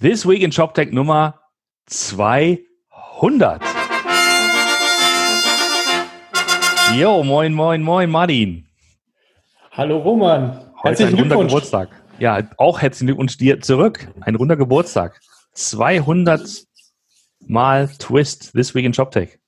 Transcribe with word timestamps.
This 0.00 0.26
Week 0.26 0.40
in 0.40 0.50
ShopTech 0.50 0.92
Nummer 0.92 1.34
200. 1.88 3.60
Jo, 6.96 7.22
moin, 7.22 7.52
moin, 7.52 7.82
moin, 7.82 8.08
Martin. 8.08 8.64
Hallo 9.72 9.98
Roman. 9.98 10.72
Heute 10.82 11.06
ein 11.06 11.12
runder 11.12 11.36
Geburtstag. 11.36 11.90
Ja, 12.18 12.40
auch 12.56 12.80
herzlichen 12.80 13.08
Glückwunsch 13.08 13.36
dir 13.36 13.60
zurück. 13.60 14.08
Ein 14.22 14.36
runder 14.36 14.56
Geburtstag. 14.56 15.20
200 15.52 16.64
Mal 17.46 17.88
Twist 17.98 18.54
This 18.54 18.74
Week 18.74 18.86
in 18.86 18.94
ShopTech. 18.94 19.38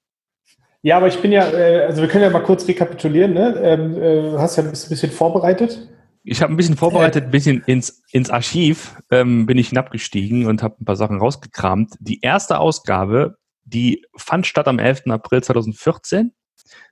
Ja, 0.83 0.99
aber 0.99 1.09
ich 1.09 1.19
bin 1.19 1.33
ja, 1.33 1.51
äh, 1.51 1.87
also 1.87 2.03
wir 2.03 2.09
können 2.09 2.25
ja 2.25 2.31
mal 2.31 2.43
kurz 2.43 2.69
rekapitulieren. 2.69 3.33
Ne? 3.33 3.59
Ähm, 3.63 3.95
äh, 3.97 4.21
du 4.33 4.39
hast 4.39 4.57
ja 4.57 4.65
ein 4.65 4.71
bisschen 4.71 5.11
vorbereitet. 5.13 5.89
Ich 6.25 6.41
habe 6.41 6.53
ein 6.53 6.57
bisschen 6.57 6.77
vorbereitet, 6.77 7.25
ein 7.25 7.31
bisschen 7.31 7.63
ins, 7.67 8.03
ins 8.13 8.31
Archiv 8.31 8.97
ähm, 9.11 9.47
bin 9.47 9.59
ich 9.59 9.71
hinabgestiegen 9.71 10.47
und 10.47 10.63
habe 10.63 10.77
ein 10.81 10.85
paar 10.85 10.97
Sachen 10.97 11.19
rausgekramt. 11.19 11.95
Die 11.99 12.21
erste 12.21 12.59
Ausgabe, 12.59 13.39
die 13.65 14.05
fand 14.17 14.47
statt 14.47 14.69
am 14.69 14.79
11. 14.79 15.09
April 15.09 15.43
2014. 15.43 16.33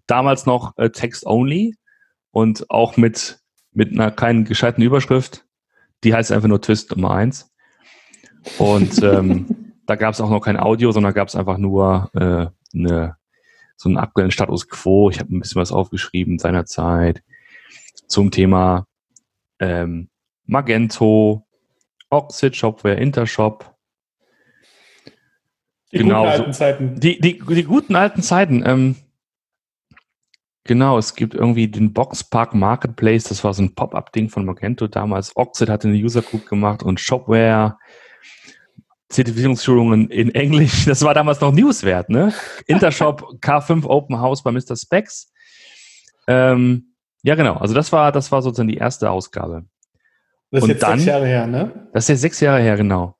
Damals 0.06 0.46
noch 0.46 0.76
äh, 0.78 0.90
Text 0.90 1.26
Only 1.26 1.76
und 2.32 2.68
auch 2.70 2.96
mit, 2.96 3.38
mit 3.72 3.92
einer 3.92 4.10
kleinen 4.10 4.44
gescheiten 4.44 4.82
Überschrift. 4.82 5.46
Die 6.02 6.12
heißt 6.12 6.32
einfach 6.32 6.48
nur 6.48 6.60
Twist 6.60 6.90
Nummer 6.90 7.12
1. 7.12 7.48
Und 8.58 9.00
ähm, 9.02 9.74
da 9.86 9.94
gab 9.94 10.14
es 10.14 10.20
auch 10.20 10.30
noch 10.30 10.40
kein 10.40 10.58
Audio, 10.58 10.90
sondern 10.90 11.14
gab 11.14 11.28
es 11.28 11.36
einfach 11.36 11.58
nur 11.58 12.10
äh, 12.14 12.46
eine, 12.76 13.16
so 13.76 13.88
einen 13.88 13.98
aktuellen 13.98 14.32
Status 14.32 14.68
Quo. 14.68 15.08
Ich 15.08 15.20
habe 15.20 15.34
ein 15.34 15.38
bisschen 15.38 15.60
was 15.60 15.70
aufgeschrieben 15.70 16.40
seinerzeit 16.40 17.22
zum 18.08 18.32
Thema 18.32 18.86
ähm, 19.60 20.08
Magento, 20.46 21.46
Oxid, 22.10 22.56
Shopware, 22.56 22.96
Intershop. 22.96 23.74
Die 25.92 25.98
genau, 25.98 26.22
guten 26.22 26.32
alten 26.32 26.52
Zeiten. 26.52 27.00
Die, 27.00 27.20
die, 27.20 27.38
die 27.38 27.64
guten 27.64 27.96
alten 27.96 28.22
Zeiten. 28.22 28.62
Ähm, 28.66 28.96
genau, 30.64 30.98
es 30.98 31.14
gibt 31.14 31.34
irgendwie 31.34 31.68
den 31.68 31.92
Boxpark 31.92 32.54
Marketplace, 32.54 33.24
das 33.24 33.44
war 33.44 33.54
so 33.54 33.62
ein 33.62 33.74
Pop-up-Ding 33.74 34.28
von 34.28 34.44
Magento 34.44 34.86
damals. 34.88 35.36
Oxid 35.36 35.68
hatte 35.68 35.88
eine 35.88 35.96
User 35.96 36.22
Group 36.22 36.48
gemacht 36.48 36.82
und 36.82 37.00
Shopware. 37.00 37.76
Zertifizierungsschulungen 39.08 40.08
in 40.08 40.30
Englisch, 40.34 40.84
das 40.84 41.02
war 41.02 41.14
damals 41.14 41.40
noch 41.40 41.52
Newswert, 41.52 42.08
ne? 42.08 42.32
Intershop 42.66 43.22
K5 43.40 43.84
Open 43.84 44.20
House 44.20 44.42
bei 44.42 44.52
Mr. 44.52 44.76
Specs. 44.76 45.32
Ähm, 46.28 46.89
ja, 47.22 47.34
genau. 47.34 47.56
Also 47.56 47.74
das 47.74 47.92
war, 47.92 48.12
das 48.12 48.32
war 48.32 48.42
sozusagen 48.42 48.68
die 48.68 48.76
erste 48.76 49.10
Ausgabe. 49.10 49.64
Das 50.50 50.58
ist 50.58 50.62
Und 50.64 50.68
jetzt 50.70 50.82
dann, 50.82 50.98
sechs 50.98 51.06
Jahre 51.06 51.26
her, 51.26 51.46
ne? 51.46 51.88
Das 51.92 52.04
ist 52.04 52.08
jetzt 52.08 52.20
sechs 52.22 52.40
Jahre 52.40 52.60
her, 52.60 52.76
genau. 52.76 53.16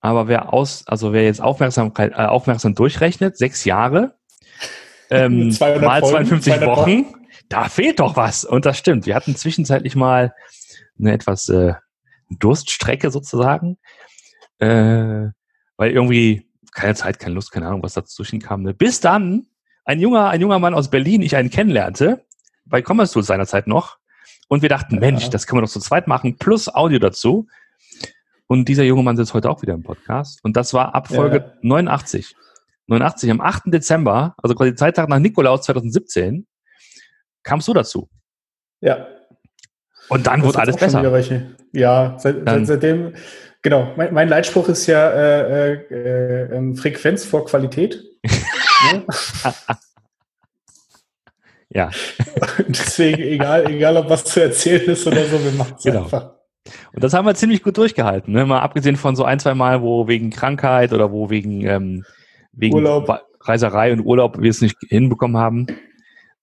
Aber 0.00 0.28
wer 0.28 0.52
aus, 0.52 0.86
also 0.86 1.12
wer 1.12 1.24
jetzt 1.24 1.40
Aufmerksamkeit, 1.40 2.12
äh, 2.12 2.26
aufmerksam 2.26 2.74
durchrechnet, 2.74 3.36
sechs 3.36 3.64
Jahre, 3.64 4.16
ähm, 5.10 5.56
mal 5.60 6.02
52 6.02 6.60
Wochen, 6.60 6.66
Wochen, 6.66 7.06
da 7.48 7.68
fehlt 7.68 8.00
doch 8.00 8.16
was. 8.16 8.44
Und 8.44 8.66
das 8.66 8.78
stimmt. 8.78 9.06
Wir 9.06 9.14
hatten 9.14 9.34
zwischenzeitlich 9.34 9.96
mal 9.96 10.34
eine 10.98 11.12
etwas 11.12 11.48
äh, 11.48 11.74
Durststrecke 12.30 13.10
sozusagen, 13.10 13.78
äh, 14.58 15.28
weil 15.76 15.90
irgendwie 15.90 16.48
keine 16.72 16.94
Zeit, 16.94 17.18
keine 17.18 17.34
Lust, 17.34 17.50
keine 17.50 17.66
Ahnung, 17.66 17.82
was 17.82 17.94
dazwischen 17.94 18.40
kam. 18.40 18.62
Ne? 18.62 18.74
Bis 18.74 19.00
dann 19.00 19.46
ein 19.84 20.00
junger, 20.00 20.28
ein 20.28 20.40
junger 20.40 20.58
Mann 20.58 20.74
aus 20.74 20.90
Berlin, 20.90 21.22
ich 21.22 21.34
einen 21.34 21.50
kennenlernte, 21.50 22.24
bei 22.68 22.82
Commerce 22.82 23.12
Tools 23.12 23.26
seinerzeit 23.26 23.66
noch. 23.66 23.98
Und 24.48 24.62
wir 24.62 24.68
dachten, 24.68 24.94
ja. 24.94 25.00
Mensch, 25.00 25.28
das 25.30 25.46
können 25.46 25.58
wir 25.58 25.66
doch 25.66 25.72
zu 25.72 25.80
zweit 25.80 26.06
machen, 26.06 26.36
plus 26.36 26.68
Audio 26.74 26.98
dazu. 26.98 27.46
Und 28.46 28.66
dieser 28.68 28.82
junge 28.84 29.02
Mann 29.02 29.16
sitzt 29.16 29.34
heute 29.34 29.50
auch 29.50 29.60
wieder 29.62 29.74
im 29.74 29.82
Podcast. 29.82 30.40
Und 30.42 30.56
das 30.56 30.72
war 30.72 30.94
ab 30.94 31.08
Folge 31.08 31.36
ja. 31.38 31.52
89. 31.62 32.34
89, 32.86 33.30
am 33.30 33.40
8. 33.42 33.64
Dezember, 33.66 34.34
also 34.42 34.54
quasi 34.54 34.74
Zeittag 34.74 35.10
nach 35.10 35.18
Nikolaus 35.18 35.62
2017, 35.62 36.46
kamst 37.42 37.68
du 37.68 37.74
dazu. 37.74 38.08
Ja. 38.80 39.06
Und 40.08 40.26
dann 40.26 40.40
das 40.40 40.48
wurde 40.48 40.58
alles 40.60 40.76
besser. 40.76 41.46
Ja, 41.72 42.16
seit, 42.18 42.36
seit, 42.46 42.66
seitdem, 42.66 43.12
genau. 43.60 43.92
Mein, 43.96 44.14
mein, 44.14 44.28
Leitspruch 44.28 44.70
ist 44.70 44.86
ja 44.86 45.10
äh, 45.10 45.74
äh, 45.74 46.56
äh, 46.56 46.74
Frequenz 46.76 47.24
vor 47.24 47.44
Qualität. 47.44 48.02
Ne? 48.92 49.04
Ja. 51.70 51.90
Deswegen, 52.68 53.22
egal, 53.22 53.70
egal 53.70 53.96
ob 53.96 54.08
was 54.08 54.24
zu 54.24 54.42
erzählen 54.42 54.90
ist 54.90 55.06
oder 55.06 55.24
so, 55.24 55.42
wir 55.42 55.52
machen 55.52 55.74
es 55.76 55.84
genau. 55.84 56.04
einfach. 56.04 56.32
Und 56.92 57.04
das 57.04 57.14
haben 57.14 57.26
wir 57.26 57.34
ziemlich 57.34 57.62
gut 57.62 57.76
durchgehalten. 57.76 58.32
Ne? 58.32 58.44
Mal 58.46 58.60
abgesehen 58.60 58.96
von 58.96 59.16
so 59.16 59.24
ein, 59.24 59.38
zwei 59.38 59.54
Mal, 59.54 59.82
wo 59.82 60.06
wegen 60.08 60.30
Krankheit 60.30 60.92
oder 60.92 61.12
wo 61.12 61.30
wegen, 61.30 61.64
ähm, 61.64 62.04
wegen 62.52 62.74
Urlaub. 62.74 63.22
Reiserei 63.40 63.92
und 63.92 64.00
Urlaub 64.00 64.40
wir 64.40 64.50
es 64.50 64.60
nicht 64.60 64.76
hinbekommen 64.88 65.36
haben. 65.36 65.66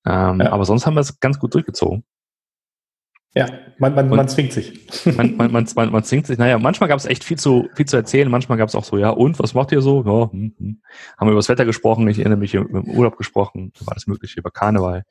Ähm, 0.06 0.41
ja. 0.41 0.52
Aber 0.52 0.66
sonst 0.66 0.86
haben 0.86 0.96
wir 0.96 1.02
es 1.02 1.19
ganz 1.19 1.40
gut 1.40 1.53
durchgezogen. 1.53 2.03
Ja, 3.38 3.47
man, 3.79 3.94
man, 3.94 4.07
man 4.07 4.29
zwingt 4.29 4.53
sich. 4.53 4.88
Man, 5.18 5.35
man, 5.35 5.51
man, 5.51 5.68
man, 5.75 5.91
man 5.91 6.03
zwingt 6.06 6.25
sich. 6.25 6.38
Naja, 6.38 6.57
manchmal 6.57 6.88
gab 6.88 6.97
es 6.97 7.06
echt 7.06 7.25
viel 7.25 7.38
zu, 7.38 7.68
viel 7.75 7.85
zu 7.85 7.97
erzählen. 7.97 8.31
Manchmal 8.31 8.57
gab 8.57 8.69
es 8.69 8.75
auch 8.75 8.85
so, 8.85 8.97
ja, 8.97 9.09
und 9.09 9.38
was 9.40 9.53
macht 9.53 9.73
ihr 9.73 9.81
so? 9.81 10.03
Ja, 10.06 10.31
hm, 10.31 10.56
hm. 10.57 10.81
Haben 11.18 11.28
wir 11.28 11.31
über 11.31 11.40
das 11.40 11.50
Wetter 11.50 11.66
gesprochen. 11.66 12.07
Ich 12.07 12.18
erinnere 12.18 12.40
mich 12.40 12.53
im 12.53 12.85
Urlaub 12.95 13.18
gesprochen. 13.18 13.74
War 13.81 13.91
alles 13.91 14.07
Mögliche 14.07 14.40
über 14.40 14.51
Karneval. 14.51 15.03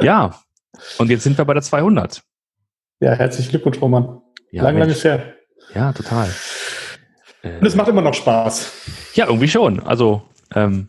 Ja, 0.00 0.40
und 0.96 1.10
jetzt 1.10 1.24
sind 1.24 1.36
wir 1.36 1.44
bei 1.44 1.52
der 1.52 1.62
200. 1.62 2.22
Ja, 3.00 3.12
herzlichen 3.12 3.50
Glückwunsch, 3.50 3.80
Roman. 3.82 4.22
Ja, 4.50 4.62
lang, 4.62 4.78
lange 4.78 4.94
her. 4.94 5.34
Ja, 5.74 5.92
total. 5.92 6.30
Und 7.42 7.66
es 7.66 7.74
macht 7.74 7.88
immer 7.88 8.02
noch 8.02 8.14
Spaß. 8.14 8.72
Ja, 9.14 9.26
irgendwie 9.26 9.48
schon. 9.48 9.80
Also, 9.80 10.22
ähm, 10.54 10.88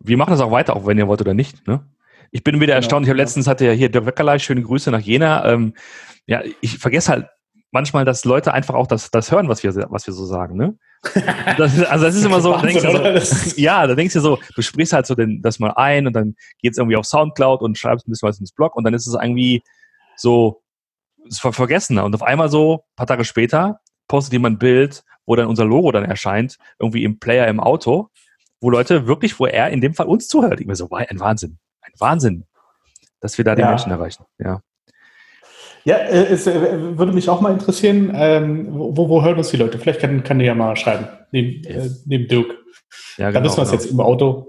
wir 0.00 0.16
machen 0.16 0.30
das 0.30 0.40
auch 0.40 0.50
weiter, 0.50 0.74
auch 0.74 0.86
wenn 0.86 0.98
ihr 0.98 1.06
wollt 1.06 1.20
oder 1.20 1.34
nicht. 1.34 1.66
Ne? 1.66 1.80
Ich 2.32 2.42
bin 2.42 2.56
wieder 2.56 2.66
genau, 2.66 2.76
erstaunt. 2.76 3.06
Ich 3.06 3.10
habe 3.10 3.18
letztens 3.18 3.46
hatte 3.46 3.66
ja 3.66 3.72
hier 3.72 3.90
Dirk 3.90 4.06
Weckerlei, 4.06 4.38
schöne 4.38 4.62
Grüße 4.62 4.90
nach 4.90 5.00
Jena. 5.00 5.44
Ähm, 5.46 5.74
ja, 6.26 6.42
ich 6.60 6.78
vergesse 6.78 7.12
halt 7.12 7.26
manchmal, 7.70 8.04
dass 8.04 8.24
Leute 8.24 8.52
einfach 8.52 8.74
auch 8.74 8.86
das, 8.86 9.10
das 9.10 9.30
hören, 9.30 9.48
was 9.48 9.62
wir, 9.62 9.74
was 9.90 10.06
wir 10.06 10.14
so 10.14 10.24
sagen, 10.24 10.56
ne? 10.56 10.76
Das, 11.58 11.82
also 11.84 12.04
das 12.04 12.14
ist 12.14 12.24
immer 12.24 12.40
so, 12.40 12.52
Wahnsinn, 12.52 12.80
so 12.80 13.60
ja, 13.60 13.86
da 13.86 13.94
denkst 13.94 14.14
du 14.14 14.20
so, 14.20 14.38
du 14.54 14.62
sprichst 14.62 14.92
halt 14.92 15.06
so 15.06 15.14
den, 15.14 15.42
das 15.42 15.58
mal 15.58 15.72
ein 15.72 16.06
und 16.06 16.12
dann 16.12 16.34
geht's 16.60 16.78
irgendwie 16.78 16.96
auf 16.96 17.06
Soundcloud 17.06 17.60
und 17.60 17.76
schreibst 17.76 18.06
ein 18.06 18.10
bisschen 18.12 18.28
was 18.28 18.38
ins 18.38 18.52
Blog 18.52 18.76
und 18.76 18.84
dann 18.84 18.94
ist 18.94 19.06
es 19.06 19.14
irgendwie 19.14 19.62
so 20.16 20.62
ist 21.26 21.40
vergessen. 21.40 21.98
Und 21.98 22.14
auf 22.14 22.22
einmal 22.22 22.48
so, 22.48 22.84
paar 22.96 23.06
Tage 23.06 23.24
später, 23.24 23.80
postet 24.08 24.32
jemand 24.32 24.56
ein 24.56 24.58
Bild, 24.58 25.04
wo 25.26 25.36
dann 25.36 25.46
unser 25.46 25.64
Logo 25.64 25.92
dann 25.92 26.04
erscheint, 26.04 26.56
irgendwie 26.78 27.04
im 27.04 27.18
Player 27.18 27.48
im 27.48 27.60
Auto, 27.60 28.08
wo 28.60 28.70
Leute 28.70 29.06
wirklich, 29.06 29.38
wo 29.38 29.46
er 29.46 29.70
in 29.70 29.80
dem 29.80 29.94
Fall 29.94 30.06
uns 30.06 30.28
zuhört. 30.28 30.60
Ich 30.60 30.66
mir 30.66 30.76
so, 30.76 30.88
ein 30.90 31.20
Wahnsinn. 31.20 31.58
Ein 31.82 31.92
Wahnsinn, 31.98 32.46
dass 33.20 33.36
wir 33.38 33.44
da 33.44 33.54
die 33.54 33.62
Menschen 33.62 33.90
erreichen. 33.90 34.24
Ja. 34.38 34.62
Ja, 35.84 35.96
äh, 35.96 36.26
es 36.26 36.46
äh, 36.46 36.96
würde 36.96 37.12
mich 37.12 37.28
auch 37.28 37.40
mal 37.40 37.52
interessieren, 37.52 38.12
ähm, 38.14 38.68
wo, 38.70 39.08
wo 39.08 39.22
hören 39.22 39.36
uns 39.36 39.50
die 39.50 39.56
Leute? 39.56 39.78
Vielleicht 39.78 40.00
kann, 40.00 40.22
kann 40.22 40.38
der 40.38 40.46
ja 40.46 40.54
mal 40.54 40.76
schreiben, 40.76 41.08
neben, 41.32 41.64
äh, 41.64 41.90
neben 42.06 42.28
Dirk. 42.28 42.56
Ja, 43.18 43.30
genau, 43.30 43.40
da 43.40 43.44
wissen 43.44 43.56
wir 43.56 43.62
es 43.64 43.70
genau. 43.70 43.82
jetzt 43.82 43.90
im 43.90 44.00
Auto. 44.00 44.48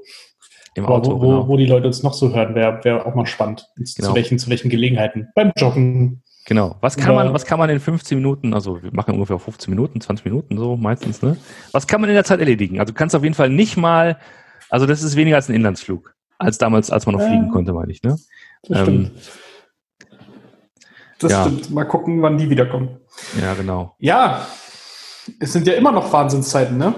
Im 0.75 0.85
Auto, 0.85 1.11
wo, 1.13 1.19
genau. 1.19 1.47
wo, 1.47 1.57
die 1.57 1.67
Leute 1.67 1.87
uns 1.87 2.01
noch 2.01 2.13
so 2.13 2.33
hören, 2.33 2.55
wäre 2.55 2.83
wär 2.83 3.05
auch 3.05 3.13
mal 3.13 3.27
spannend. 3.27 3.67
Genau. 3.75 4.09
Zu, 4.09 4.15
welchen, 4.15 4.39
zu 4.39 4.49
welchen 4.49 4.69
Gelegenheiten? 4.69 5.29
Beim 5.35 5.51
Joggen. 5.55 6.23
Genau. 6.45 6.77
Was 6.81 6.97
kann 6.97 7.15
man, 7.15 7.31
was 7.33 7.45
kann 7.45 7.59
man 7.59 7.69
in 7.69 7.79
15 7.79 8.17
Minuten, 8.17 8.53
also 8.53 8.81
wir 8.81 8.91
machen 8.91 9.13
ungefähr 9.13 9.37
15 9.37 9.71
Minuten, 9.71 10.01
20 10.01 10.25
Minuten 10.25 10.57
so 10.57 10.75
meistens, 10.75 11.21
ne? 11.21 11.37
Was 11.71 11.87
kann 11.87 12.01
man 12.01 12.09
in 12.09 12.15
der 12.15 12.25
Zeit 12.25 12.39
erledigen? 12.39 12.79
Also 12.79 12.91
du 12.91 12.97
kannst 12.97 13.15
auf 13.15 13.23
jeden 13.23 13.35
Fall 13.35 13.49
nicht 13.49 13.77
mal, 13.77 14.17
also 14.69 14.85
das 14.85 15.03
ist 15.03 15.15
weniger 15.15 15.37
als 15.37 15.47
ein 15.47 15.55
Inlandsflug 15.55 16.13
als 16.43 16.57
damals, 16.57 16.91
als 16.91 17.05
man 17.05 17.15
noch 17.15 17.21
fliegen 17.21 17.49
konnte, 17.49 17.73
meine 17.73 17.91
ich. 17.91 18.03
Ne? 18.03 18.17
Das 18.67 18.79
ähm, 18.79 18.83
stimmt. 18.83 19.11
Das 21.19 21.31
ja. 21.31 21.43
stimmt. 21.43 21.71
Mal 21.71 21.85
gucken, 21.85 22.21
wann 22.21 22.37
die 22.37 22.49
wiederkommen. 22.49 22.97
Ja, 23.41 23.53
genau. 23.53 23.95
Ja, 23.99 24.45
es 25.39 25.53
sind 25.53 25.67
ja 25.67 25.73
immer 25.73 25.91
noch 25.91 26.11
Wahnsinnszeiten, 26.11 26.77
ne? 26.77 26.95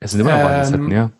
Es 0.00 0.10
sind 0.10 0.20
immer 0.20 0.32
noch 0.32 0.38
ähm, 0.38 0.44
Wahnsinnszeiten, 0.44 0.90
ja. 0.90 1.10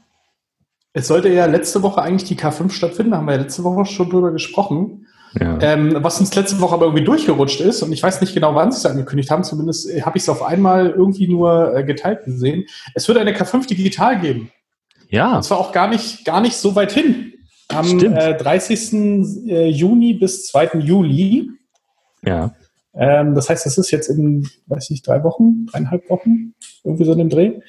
Es 0.94 1.08
sollte 1.08 1.30
ja 1.30 1.46
letzte 1.46 1.82
Woche 1.82 2.02
eigentlich 2.02 2.28
die 2.28 2.36
K5 2.36 2.70
stattfinden, 2.70 3.12
da 3.12 3.18
haben 3.18 3.26
wir 3.26 3.34
ja 3.34 3.40
letzte 3.40 3.64
Woche 3.64 3.86
schon 3.86 4.10
drüber 4.10 4.30
gesprochen. 4.30 5.06
Ja. 5.40 5.58
Ähm, 5.62 5.96
was 6.00 6.20
uns 6.20 6.34
letzte 6.34 6.60
Woche 6.60 6.74
aber 6.74 6.84
irgendwie 6.84 7.04
durchgerutscht 7.04 7.62
ist, 7.62 7.82
und 7.82 7.92
ich 7.92 8.02
weiß 8.02 8.20
nicht 8.20 8.34
genau, 8.34 8.54
wann 8.54 8.70
sie 8.70 8.76
es 8.76 8.86
angekündigt 8.86 9.30
haben, 9.30 9.44
zumindest 9.44 9.88
äh, 9.88 10.02
habe 10.02 10.18
ich 10.18 10.24
es 10.24 10.28
auf 10.28 10.42
einmal 10.42 10.90
irgendwie 10.90 11.28
nur 11.28 11.74
äh, 11.74 11.84
geteilt 11.84 12.24
gesehen. 12.24 12.66
Es 12.94 13.08
wird 13.08 13.16
eine 13.16 13.32
K5 13.32 13.66
digital 13.66 14.20
geben. 14.20 14.50
Ja. 15.12 15.36
Und 15.36 15.44
zwar 15.44 15.58
auch 15.58 15.72
gar 15.72 15.88
nicht, 15.88 16.24
gar 16.24 16.40
nicht 16.40 16.56
so 16.56 16.74
weit 16.74 16.90
hin. 16.90 17.34
Am 17.68 18.00
äh, 18.00 18.34
30. 18.34 18.92
Äh, 19.46 19.68
Juni 19.68 20.14
bis 20.14 20.46
2. 20.46 20.80
Juli. 20.80 21.50
Ja. 22.24 22.54
Ähm, 22.94 23.34
das 23.34 23.48
heißt, 23.48 23.64
das 23.64 23.78
ist 23.78 23.90
jetzt 23.90 24.08
in, 24.08 24.48
weiß 24.66 24.90
ich, 24.90 25.02
drei 25.02 25.22
Wochen, 25.22 25.66
dreieinhalb 25.66 26.08
Wochen, 26.10 26.54
irgendwie 26.82 27.04
so 27.04 27.12
in 27.12 27.18
dem 27.18 27.28
Dreh. 27.28 27.60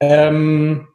Ähm, 0.00 0.88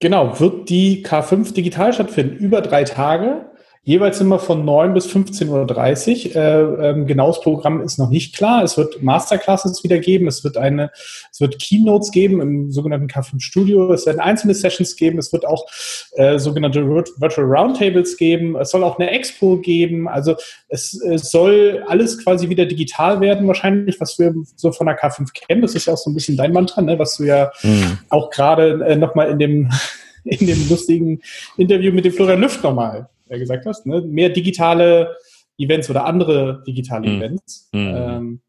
genau, 0.00 0.40
wird 0.40 0.68
die 0.70 1.04
K5 1.04 1.52
digital 1.54 1.92
stattfinden, 1.92 2.36
über 2.36 2.62
drei 2.62 2.84
Tage. 2.84 3.50
Jeweils 3.84 4.20
immer 4.20 4.38
von 4.38 4.64
9 4.64 4.94
bis 4.94 5.06
15.30 5.06 6.30
Uhr. 6.30 6.36
Äh, 6.36 6.90
ähm, 6.90 7.06
genaues 7.06 7.40
Programm 7.40 7.82
ist 7.82 7.98
noch 7.98 8.08
nicht 8.08 8.34
klar. 8.34 8.64
Es 8.64 8.76
wird 8.76 9.02
Masterclasses 9.02 9.84
wieder 9.84 9.98
geben, 9.98 10.26
es 10.26 10.42
wird 10.42 10.56
eine, 10.56 10.90
es 11.30 11.40
wird 11.40 11.58
Keynotes 11.60 12.10
geben 12.10 12.40
im 12.40 12.72
sogenannten 12.72 13.06
K5 13.06 13.40
Studio, 13.40 13.92
es 13.92 14.06
werden 14.06 14.20
einzelne 14.20 14.54
Sessions 14.54 14.96
geben, 14.96 15.18
es 15.18 15.32
wird 15.32 15.46
auch 15.46 15.66
äh, 16.12 16.38
sogenannte 16.38 16.86
Virtual 16.86 17.46
Roundtables 17.46 18.16
geben, 18.16 18.56
es 18.56 18.70
soll 18.70 18.82
auch 18.82 18.98
eine 18.98 19.10
Expo 19.10 19.58
geben. 19.58 20.08
Also 20.08 20.34
es, 20.68 20.94
es 20.94 21.30
soll 21.30 21.84
alles 21.86 22.24
quasi 22.24 22.48
wieder 22.48 22.64
digital 22.64 23.20
werden, 23.20 23.46
wahrscheinlich, 23.46 24.00
was 24.00 24.18
wir 24.18 24.34
so 24.56 24.72
von 24.72 24.86
der 24.86 24.98
K5 24.98 25.28
kennen. 25.34 25.60
Das 25.60 25.74
ist 25.74 25.86
ja 25.86 25.92
auch 25.92 25.98
so 25.98 26.10
ein 26.10 26.14
bisschen 26.14 26.38
dein 26.38 26.52
Mantra, 26.52 26.80
ne? 26.80 26.98
was 26.98 27.18
du 27.18 27.24
ja 27.24 27.52
mhm. 27.62 27.98
auch 28.08 28.30
gerade 28.30 28.82
äh, 28.86 28.96
nochmal 28.96 29.30
in 29.30 29.38
dem 29.38 29.70
in 30.24 30.46
dem 30.46 30.68
lustigen 30.70 31.20
Interview 31.58 31.92
mit 31.92 32.06
dem 32.06 32.12
Florian 32.14 32.40
Lüft 32.40 32.62
nochmal 32.64 33.00
äh, 33.00 33.13
gesagt 33.28 33.66
hast. 33.66 33.86
Ne? 33.86 34.00
Mehr 34.02 34.28
digitale 34.28 35.16
Events 35.58 35.90
oder 35.90 36.04
andere 36.04 36.62
digitale 36.66 37.08
mhm. 37.08 37.16
Events. 37.16 37.68
Mhm. 37.72 37.94
Ähm, 37.94 38.40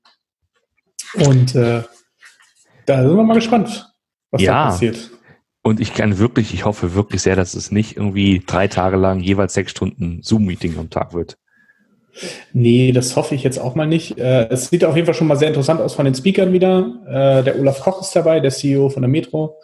und 1.27 1.55
äh, 1.55 1.83
da 2.85 3.01
sind 3.01 3.15
wir 3.15 3.23
mal 3.23 3.33
gespannt, 3.33 3.93
was 4.31 4.41
ja. 4.41 4.51
da 4.51 4.65
passiert. 4.71 5.11
Und 5.61 5.79
ich 5.79 5.93
kann 5.93 6.19
wirklich, 6.19 6.53
ich 6.53 6.65
hoffe 6.65 6.93
wirklich 6.93 7.21
sehr, 7.21 7.35
dass 7.35 7.55
es 7.55 7.71
nicht 7.71 7.97
irgendwie 7.97 8.43
drei 8.45 8.67
Tage 8.67 8.97
lang 8.97 9.19
jeweils 9.19 9.53
sechs 9.55 9.71
Stunden 9.71 10.21
Zoom-Meeting 10.21 10.77
am 10.77 10.91
Tag 10.91 11.13
wird. 11.13 11.37
Nee, 12.53 12.91
das 12.91 13.15
hoffe 13.15 13.35
ich 13.35 13.43
jetzt 13.43 13.57
auch 13.57 13.75
mal 13.75 13.87
nicht. 13.87 14.17
Äh, 14.17 14.47
es 14.49 14.69
sieht 14.69 14.85
auf 14.85 14.95
jeden 14.95 15.05
Fall 15.05 15.15
schon 15.15 15.27
mal 15.27 15.35
sehr 15.35 15.49
interessant 15.49 15.81
aus 15.81 15.95
von 15.95 16.05
den 16.05 16.15
Speakern 16.15 16.53
wieder. 16.53 17.01
Äh, 17.07 17.43
der 17.43 17.59
Olaf 17.59 17.81
Koch 17.81 18.01
ist 18.01 18.15
dabei, 18.15 18.39
der 18.39 18.51
CEO 18.51 18.89
von 18.89 19.01
der 19.01 19.09
Metro. 19.09 19.59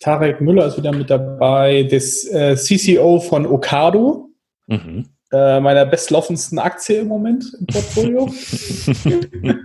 Tarek 0.00 0.40
Müller 0.40 0.66
ist 0.66 0.78
wieder 0.78 0.92
mit 0.92 1.10
dabei, 1.10 1.82
das 1.84 2.24
äh, 2.24 2.56
CCO 2.56 3.20
von 3.20 3.46
Okado, 3.46 4.29
mhm. 4.70 5.06
äh, 5.32 5.60
meiner 5.60 5.84
bestlaufendsten 5.86 6.58
Aktie 6.58 7.00
im 7.00 7.08
Moment 7.08 7.44
im 7.58 7.66
Portfolio. 7.66 8.30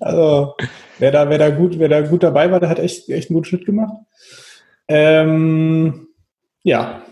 also, 0.00 0.54
wer 0.98 1.10
da, 1.10 1.28
wer 1.30 1.38
da 1.38 1.50
gut, 1.50 1.78
wer 1.78 1.88
da 1.88 2.02
gut 2.02 2.22
dabei 2.22 2.50
war, 2.50 2.60
der 2.60 2.68
hat 2.68 2.78
echt, 2.78 3.08
echt 3.08 3.30
einen 3.30 3.36
guten 3.36 3.46
Schnitt 3.46 3.66
gemacht. 3.66 3.94
Ähm, 4.88 6.08
ja. 6.62 7.02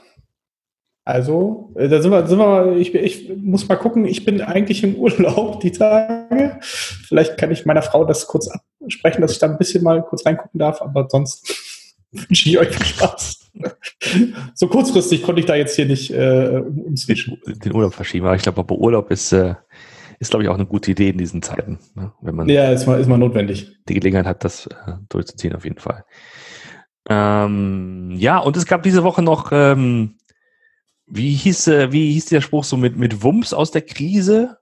Also, 1.05 1.73
äh, 1.77 1.89
da 1.89 2.03
sind 2.03 2.11
wir, 2.11 2.27
sind 2.27 2.39
wir 2.39 2.77
ich, 2.77 2.95
ich 2.95 3.31
muss 3.37 3.67
mal 3.67 3.77
gucken, 3.77 4.05
ich 4.05 4.27
bin 4.27 4.43
eigentlich 4.43 4.83
im 4.85 4.95
Urlaub 4.99 5.61
die 5.61 5.73
Tage. 5.73 6.59
Vielleicht 6.61 7.39
kann 7.39 7.51
ich 7.51 7.65
meiner 7.65 7.83
Frau 7.83 8.05
das 8.05 8.27
kurz 8.27 8.49
absprechen, 8.81 9.23
dass 9.23 9.33
ich 9.33 9.39
da 9.39 9.47
ein 9.47 9.59
bisschen 9.59 9.83
mal 9.83 10.03
kurz 10.03 10.27
reingucken 10.27 10.59
darf, 10.59 10.83
aber 10.83 11.09
sonst 11.09 11.47
wünsche 12.13 12.49
ich 12.49 12.59
euch 12.59 12.69
viel 12.69 12.85
Spaß. 12.85 13.48
So 14.55 14.69
kurzfristig 14.69 15.23
konnte 15.23 15.41
ich 15.41 15.47
da 15.47 15.55
jetzt 15.55 15.77
hier 15.77 15.87
nicht 15.87 16.11
äh, 16.11 16.63
umswitchen. 16.87 17.39
Den 17.47 17.75
Urlaub 17.75 17.95
verschieben, 17.95 18.27
aber 18.27 18.37
ich 18.37 18.43
glaube, 18.43 18.61
aber 18.61 18.77
Urlaub 18.77 19.11
ist, 19.11 19.33
äh, 19.33 19.55
ist 20.19 20.31
glaube 20.31 20.45
ich, 20.45 20.49
auch 20.49 20.55
eine 20.55 20.67
gute 20.67 20.91
Idee 20.91 21.11
in 21.11 21.19
diesen 21.19 21.43
Zeiten. 21.43 21.79
Ne? 21.95 22.13
Wenn 22.21 22.35
man 22.35 22.49
ja, 22.49 22.71
ist 22.73 22.87
mal, 22.87 23.01
ist 23.01 23.09
mal 23.09 23.19
notwendig. 23.19 23.73
Die 23.89 23.95
Gelegenheit 23.95 24.27
hat, 24.27 24.45
das 24.45 24.67
äh, 24.67 24.93
durchzuziehen, 25.09 25.55
auf 25.55 25.65
jeden 25.65 25.79
Fall. 25.79 26.05
Ähm, 27.09 28.13
ja, 28.17 28.39
und 28.39 28.57
es 28.57 28.67
gab 28.67 28.83
diese 28.83 29.03
Woche 29.03 29.23
noch, 29.23 29.51
ähm, 29.53 30.17
wie 31.07 31.35
hieß, 31.35 31.69
äh, 31.69 31.93
wie 31.93 32.13
hieß 32.13 32.27
der 32.27 32.41
Spruch 32.41 32.65
so 32.65 32.77
mit, 32.77 32.97
mit 32.97 33.23
Wumms 33.23 33.55
aus 33.55 33.71
der 33.71 33.83
Krise? 33.83 34.59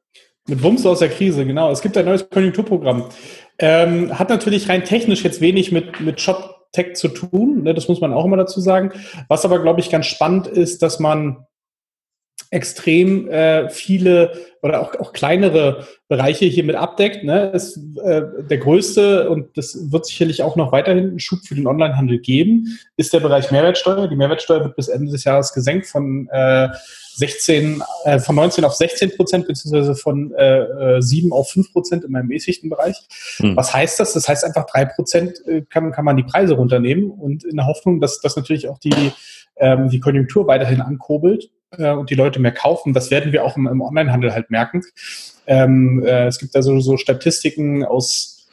Mit 0.47 0.63
Wumms 0.63 0.87
aus 0.87 1.01
der 1.01 1.09
Krise, 1.09 1.45
genau. 1.45 1.73
Es 1.73 1.83
gibt 1.83 1.97
ein 1.97 2.05
neues 2.05 2.29
Konjunkturprogramm. 2.31 3.07
Ähm, 3.59 4.17
hat 4.17 4.29
natürlich 4.29 4.69
rein 4.69 4.85
technisch 4.85 5.25
jetzt 5.25 5.41
wenig 5.41 5.73
mit, 5.73 6.01
mit 6.01 6.21
Shop 6.21 6.56
Tech 6.77 6.95
zu 6.95 7.09
tun. 7.09 7.63
Ne? 7.63 7.73
Das 7.73 7.89
muss 7.89 8.01
man 8.01 8.13
auch 8.13 8.27
immer 8.27 8.37
dazu 8.37 8.61
sagen. 8.61 8.93
Was 9.29 9.45
aber, 9.45 9.61
glaube 9.61 9.81
ich, 9.81 9.91
ganz 9.91 10.07
spannend 10.07 10.47
ist, 10.47 10.83
dass 10.83 11.01
man 11.01 11.47
extrem 12.51 13.29
äh, 13.29 13.69
viele 13.71 14.33
oder 14.63 14.81
auch, 14.81 14.95
auch 14.99 15.13
kleinere 15.13 15.87
Bereiche 16.09 16.47
hier 16.47 16.65
mit 16.65 16.77
abdeckt. 16.77 17.25
Ne? 17.25 17.51
Ist, 17.51 17.79
äh, 18.03 18.23
der 18.49 18.59
größte, 18.59 19.31
und 19.31 19.57
das 19.57 19.93
wird 19.93 20.07
sicherlich 20.07 20.43
auch 20.43 20.57
noch 20.57 20.73
weiterhin 20.73 21.09
einen 21.09 21.21
Schub 21.21 21.41
für 21.47 21.55
den 21.55 21.67
Onlinehandel 21.67 22.19
geben, 22.19 22.79
ist 22.97 23.13
der 23.13 23.21
Bereich 23.21 23.51
Mehrwertsteuer. 23.51 24.09
Die 24.09 24.17
Mehrwertsteuer 24.17 24.65
wird 24.65 24.77
bis 24.77 24.89
Ende 24.89 25.13
des 25.13 25.25
Jahres 25.25 25.53
gesenkt 25.53 25.87
von 25.87 26.29
äh, 26.31 26.69
16, 27.17 27.83
äh, 28.05 28.19
von 28.19 28.35
19 28.35 28.65
auf 28.65 28.75
16 28.75 29.17
Prozent, 29.17 29.47
beziehungsweise 29.47 29.95
von 29.95 30.35
äh, 30.35 31.01
7 31.01 31.29
äh, 31.29 31.33
auf 31.33 31.51
5 31.51 31.73
Prozent 31.73 32.05
im 32.05 32.15
ermäßigten 32.15 32.69
Bereich. 32.69 32.97
Hm. 33.39 33.57
Was 33.57 33.73
heißt 33.73 33.99
das? 34.01 34.13
Das 34.13 34.29
heißt 34.29 34.45
einfach, 34.45 34.67
3 34.67 34.85
Prozent 34.87 35.47
äh, 35.47 35.63
kann, 35.63 35.93
kann 35.93 36.05
man 36.05 36.17
die 36.17 36.25
Preise 36.25 36.55
runternehmen 36.55 37.11
und 37.11 37.45
in 37.45 37.57
der 37.57 37.67
Hoffnung, 37.67 38.01
dass 38.01 38.21
das 38.21 38.37
natürlich 38.37 38.69
auch 38.69 38.79
die, 38.79 39.13
ähm, 39.57 39.89
die 39.89 40.01
Konjunktur 40.01 40.47
weiterhin 40.47 40.81
ankurbelt 40.81 41.51
äh, 41.73 41.93
und 41.93 42.11
die 42.11 42.15
Leute 42.15 42.41
mehr 42.41 42.53
kaufen. 42.53 42.93
Das 42.93 43.11
werden 43.11 43.33
wir 43.33 43.45
auch 43.45 43.57
im, 43.57 43.67
im 43.67 43.81
Onlinehandel 43.81 44.33
halt 44.33 44.51
merken. 44.51 44.83
Ähm, 45.47 46.05
äh, 46.05 46.27
es 46.27 46.39
gibt 46.39 46.55
da 46.55 46.63
so, 46.63 46.81
so 46.81 46.97
Statistiken 46.97 47.85
aus 47.85 48.49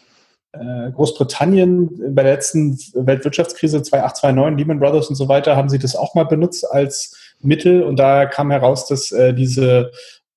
äh, 0.53 0.91
Großbritannien 0.91 2.13
bei 2.13 2.23
der 2.23 2.33
letzten 2.33 2.77
Weltwirtschaftskrise 2.93 3.81
2008, 3.81 4.17
2009, 4.17 4.57
Lehman 4.57 4.79
Brothers 4.79 5.07
und 5.07 5.15
so 5.15 5.27
weiter, 5.27 5.55
haben 5.55 5.69
sie 5.69 5.79
das 5.79 5.95
auch 5.95 6.13
mal 6.13 6.25
benutzt 6.25 6.69
als 6.69 7.17
Mittel 7.39 7.83
und 7.83 7.97
da 7.97 8.25
kam 8.25 8.51
heraus, 8.51 8.87
dass 8.87 9.11
äh, 9.11 9.33
diese 9.33 9.91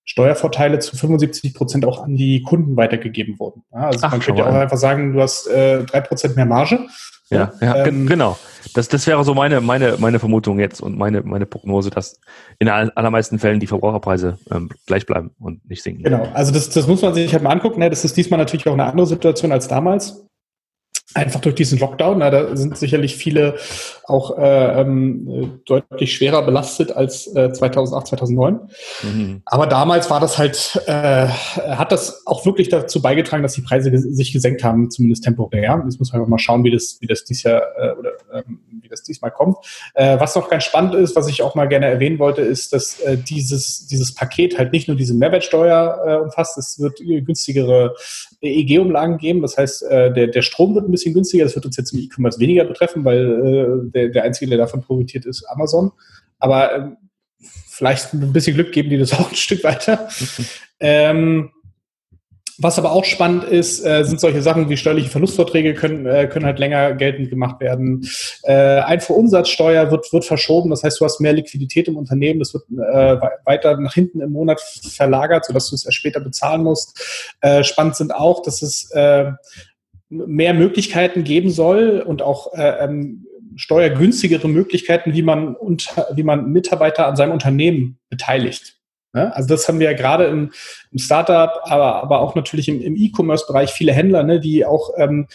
Steuervorteile 0.05 0.79
zu 0.79 0.97
75 0.97 1.53
Prozent 1.53 1.85
auch 1.85 2.03
an 2.03 2.17
die 2.17 2.43
Kunden 2.43 2.77
weitergegeben 2.77 3.39
wurden. 3.39 3.65
Ja, 3.73 3.89
also 3.89 4.01
Ach, 4.03 4.13
man 4.13 4.21
könnte 4.21 4.41
ja 4.41 4.49
auch 4.49 4.55
einfach 4.55 4.77
sagen, 4.79 5.13
du 5.13 5.21
hast 5.21 5.49
äh, 5.49 5.85
drei 5.85 5.99
äh, 5.99 6.03
Prozent 6.03 6.37
mehr 6.37 6.47
Marge. 6.47 6.87
Ja, 7.31 7.53
ja 7.61 7.85
ähm, 7.85 8.07
genau. 8.07 8.39
Das, 8.75 8.89
das 8.89 9.07
wäre 9.07 9.25
so 9.25 9.35
meine, 9.35 9.61
meine, 9.61 9.97
meine 9.99 10.19
Vermutung 10.19 10.59
jetzt 10.59 10.81
und 10.81 10.99
meine, 10.99 11.23
meine 11.23 11.47
Prognose, 11.47 11.91
dass 11.91 12.21
in 12.59 12.69
allermeisten 12.69 13.39
Fällen 13.39 13.61
die 13.61 13.67
Verbraucherpreise 13.67 14.39
ähm, 14.51 14.69
gleich 14.87 15.07
bleiben 15.07 15.31
und 15.39 15.69
nicht 15.69 15.83
sinken. 15.83 16.03
Genau, 16.03 16.29
also 16.35 16.53
das, 16.53 16.69
das 16.71 16.87
muss 16.87 17.03
man 17.03 17.15
sich 17.15 17.33
halt 17.33 17.43
mal 17.43 17.51
angucken. 17.51 17.81
Ne? 17.81 17.91
Das 17.91 18.05
ist 18.05 18.17
diesmal 18.17 18.39
natürlich 18.39 18.67
auch 18.69 18.75
eine 18.75 18.85
andere 18.85 19.07
Situation 19.07 19.53
als 19.53 19.69
damals 19.69 20.26
einfach 21.15 21.41
durch 21.41 21.55
diesen 21.55 21.79
Lockdown. 21.79 22.19
Na, 22.19 22.31
da 22.31 22.57
sind 22.57 22.77
sicherlich 22.77 23.17
viele 23.17 23.57
auch 24.05 24.39
äh, 24.39 24.81
ähm, 24.81 25.61
deutlich 25.65 26.15
schwerer 26.15 26.43
belastet 26.43 26.93
als 26.93 27.27
äh, 27.35 27.53
2008, 27.53 28.07
2009. 28.09 28.61
Mhm. 29.03 29.43
Aber 29.45 29.67
damals 29.67 30.11
war 30.11 30.21
das 30.21 30.39
halt, 30.39 30.81
äh, 30.87 31.27
hat 31.29 31.93
das 31.93 32.27
auch 32.27 32.45
wirklich 32.45 32.69
dazu 32.69 33.01
beigetragen, 33.01 33.43
dass 33.43 33.55
die 33.55 33.63
Preise 33.63 33.91
ges 33.91 34.03
sich 34.03 34.33
gesenkt 34.33 34.65
haben, 34.65 34.91
zumindest 34.91 35.25
temporär. 35.25 35.83
Jetzt 35.85 35.99
muss 35.99 36.13
man 36.13 36.29
mal 36.29 36.39
schauen, 36.39 36.65
wie 36.65 36.71
das, 36.71 36.99
wie 37.01 37.07
das 37.07 37.25
dies 37.25 37.43
Jahr 37.43 37.63
äh, 37.77 37.93
oder 37.93 38.11
ähm, 38.33 38.61
das 38.97 39.03
diesmal 39.03 39.31
kommt. 39.31 39.59
Äh, 39.95 40.19
was 40.19 40.35
noch 40.35 40.49
ganz 40.49 40.65
spannend 40.65 40.95
ist, 40.95 41.17
was 41.17 41.29
ich 41.29 41.43
auch 41.43 41.55
mal 41.55 41.67
gerne 41.67 41.87
erwähnen 41.87 42.19
wollte, 42.19 42.43
ist, 42.43 42.73
dass 42.73 43.01
äh, 43.01 43.17
dieses, 43.17 43.87
dieses 43.87 44.15
Paket 44.15 44.59
halt 44.59 44.73
nicht 44.73 44.89
nur 44.89 44.97
diese 44.97 45.15
Mehrwertsteuer 45.15 46.05
äh, 46.07 46.25
umfasst, 46.25 46.59
es 46.59 46.79
wird 46.79 46.99
günstigere 46.99 47.95
EEG-Umlagen 48.41 49.19
geben. 49.19 49.43
Das 49.43 49.57
heißt, 49.57 49.83
äh, 49.85 50.13
der, 50.13 50.29
der 50.29 50.43
Strom 50.43 50.75
wird 50.75 50.89
ein 50.89 50.93
bisschen 50.93 51.15
günstiger. 51.15 51.45
Das 51.45 51.55
wird 51.55 51.67
uns 51.67 51.77
jetzt 51.77 51.93
im 51.93 52.01
E-Commerce 52.01 52.41
weniger 52.41 52.65
betreffen, 52.65 53.05
weil 53.05 53.87
äh, 53.87 53.91
der, 53.91 54.09
der 54.09 54.25
Einzige, 54.25 54.49
der 54.49 54.59
davon 54.59 54.83
profitiert, 54.83 55.27
ist 55.27 55.45
Amazon. 55.45 55.93
Aber 56.39 56.75
äh, 56.75 56.91
vielleicht 57.69 58.15
ein 58.15 58.33
bisschen 58.33 58.55
Glück 58.55 58.73
geben 58.73 58.91
die 58.91 58.99
das 58.99 59.13
auch 59.13 59.31
ein 59.31 59.37
Stück 59.37 59.63
weiter. 59.65 60.09
ähm, 60.81 61.51
was 62.59 62.79
aber 62.79 62.93
auch 62.93 63.05
spannend 63.05 63.45
ist, 63.45 63.85
äh, 63.85 64.05
sind 64.05 64.21
solche 64.21 64.43
Sachen 64.43 64.69
wie 64.69 64.77
steuerliche 64.77 65.11
Verlustverträge 65.11 65.75
können, 65.75 66.07
äh, 66.07 66.27
können 66.27 66.47
halt 66.47 66.59
länger 66.59 66.95
geltend 66.95 67.31
gemacht 67.31 67.61
werden. 67.61 68.09
Äh, 68.45 68.81
Einfuhrumsatzsteuer 68.81 69.91
wird, 69.91 70.13
wird 70.13 70.25
verschoben, 70.25 70.71
das 70.71 70.83
heißt, 70.83 71.01
du 71.01 71.05
hast 71.05 71.21
mehr 71.21 71.33
Liquidität 71.33 71.89
im 71.89 71.97
Unternehmen, 71.97 72.39
das 72.39 72.55
wird 72.55 72.65
äh, 72.71 73.21
weiter 73.45 73.77
nach 73.79 73.95
hinten 73.95 74.21
im 74.21 74.33
Monat 74.33 74.61
verlagert, 74.61 75.45
sodass 75.45 75.69
du 75.69 75.75
es 75.75 75.85
erst 75.85 75.97
später 75.97 76.21
bezahlen 76.21 76.63
musst. 76.63 77.35
Äh, 77.41 77.63
spannend 77.65 77.97
sind 77.97 78.15
auch, 78.15 78.43
dass 78.43 78.63
es 78.63 78.91
äh, 78.93 79.33
mehr 80.09 80.55
Möglichkeiten 80.55 81.25
geben 81.25 81.51
soll 81.51 82.03
und 82.07 82.23
auch 82.23 82.55
äh, 82.55 82.85
ähm, 82.85 83.27
steuergünstigere 83.57 84.49
Möglichkeiten, 84.49 85.15
wie 85.15 85.23
man, 85.23 85.55
unter, 85.55 86.09
wie 86.15 86.23
man 86.23 86.53
Mitarbeiter 86.53 87.07
an 87.07 87.17
seinem 87.17 87.33
Unternehmen 87.33 87.99
beteiligt. 88.09 88.76
Ne? 89.17 89.35
Also 89.35 89.49
das 89.49 89.67
haben 89.67 89.81
wir 89.81 89.91
ja 89.91 89.97
gerade 89.97 90.27
im, 90.27 90.53
im 90.93 90.99
Startup, 90.99 91.51
aber, 91.63 92.03
aber 92.03 92.21
auch 92.21 92.35
natürlich 92.35 92.69
im, 92.69 92.83
im 92.83 92.97
E-Commerce-Bereich 92.97 93.73
viele 93.73 93.93
Händler, 93.93 94.23
ne, 94.23 94.39
die 94.41 94.67
auch 94.67 94.91
ähm, 94.99 95.27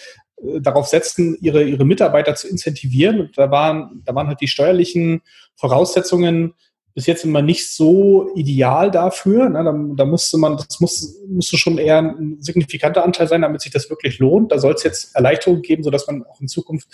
darauf 0.59 0.87
setzten, 0.87 1.35
ihre, 1.41 1.63
ihre 1.63 1.83
Mitarbeiter 1.83 2.35
zu 2.35 2.47
incentivieren. 2.47 3.19
Und 3.21 3.37
da 3.37 3.49
waren, 3.49 4.03
da 4.05 4.13
waren 4.13 4.27
halt 4.27 4.39
die 4.39 4.47
steuerlichen 4.47 5.21
Voraussetzungen 5.55 6.53
bis 6.93 7.07
jetzt 7.07 7.23
immer 7.23 7.41
nicht 7.41 7.71
so 7.71 8.29
ideal 8.35 8.91
dafür. 8.91 9.49
Ne? 9.49 9.63
Da, 9.63 9.73
da, 9.95 10.05
musste 10.05 10.37
man, 10.37 10.57
das 10.57 10.79
muss, 10.79 11.17
musste 11.27 11.57
schon 11.57 11.77
eher 11.77 11.99
ein 11.99 12.37
signifikanter 12.39 13.03
Anteil 13.03 13.27
sein, 13.27 13.41
damit 13.41 13.61
sich 13.61 13.71
das 13.71 13.89
wirklich 13.89 14.19
lohnt. 14.19 14.51
Da 14.51 14.59
soll 14.59 14.73
es 14.73 14.83
jetzt 14.83 15.15
Erleichterungen 15.15 15.63
geben, 15.63 15.83
sodass 15.83 16.05
man 16.05 16.23
auch 16.25 16.39
in 16.39 16.47
Zukunft 16.47 16.87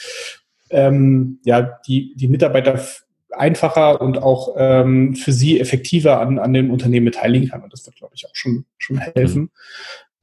ähm, 0.70 1.40
ja, 1.44 1.80
die, 1.88 2.14
die 2.16 2.28
Mitarbeiter 2.28 2.80
einfacher 3.40 4.02
und 4.02 4.22
auch 4.22 4.56
ähm, 4.58 5.16
für 5.16 5.32
sie 5.32 5.60
effektiver 5.60 6.20
an, 6.20 6.40
an 6.40 6.54
dem 6.54 6.72
Unternehmen 6.72 7.06
beteiligen 7.06 7.50
kann. 7.50 7.64
Und 7.64 7.74
das 7.74 7.86
wird, 7.86 7.96
glaube 7.96 8.14
ich, 8.16 8.26
auch 8.26 8.36
schon, 8.36 8.66
schon 8.78 8.98
helfen. 8.98 9.42
Mhm. 9.42 9.50